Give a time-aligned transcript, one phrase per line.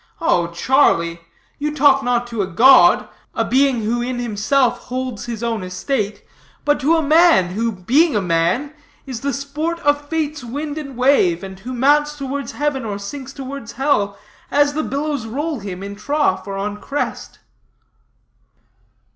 [0.19, 1.21] Oh, Charlie!
[1.59, 6.25] you talk not to a god, a being who in himself holds his own estate,
[6.65, 8.73] but to a man who, being a man,
[9.05, 13.31] is the sport of fate's wind and wave, and who mounts towards heaven or sinks
[13.31, 14.17] towards hell,
[14.49, 17.37] as the billows roll him in trough or on crest."